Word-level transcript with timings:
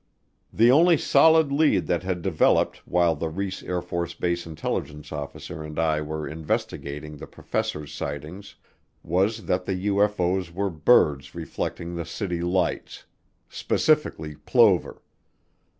The 0.51 0.71
only 0.71 0.97
solid 0.97 1.51
lead 1.51 1.85
that 1.85 2.01
had 2.01 2.23
developed 2.23 2.77
while 2.87 3.13
the 3.15 3.29
Reese 3.29 3.61
AFB 3.61 4.47
intelligence 4.47 5.11
officer 5.11 5.63
and 5.63 5.77
I 5.77 6.01
were 6.01 6.27
investigating 6.27 7.17
the 7.17 7.27
professors' 7.27 7.93
sightings 7.93 8.55
was 9.03 9.45
that 9.45 9.65
the 9.65 9.85
UFO's 9.85 10.51
were 10.51 10.71
birds 10.71 11.35
reflecting 11.35 11.93
the 11.93 12.05
city 12.05 12.41
lights; 12.41 13.05
specifically 13.47 14.33
plover. 14.37 15.03